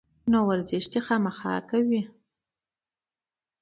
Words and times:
نو 0.31 0.37
ورزش 0.49 0.85
دې 0.91 0.99
خامخا 1.07 1.55
کوي 1.69 2.01